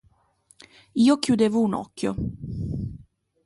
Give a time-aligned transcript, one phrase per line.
[1.03, 2.15] Io chiudevo un occhio.